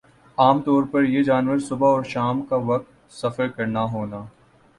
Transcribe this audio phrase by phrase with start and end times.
[0.37, 4.25] عام طور پر یِہ جانور صبح اور شام کا وقت سفر کرنا ہونا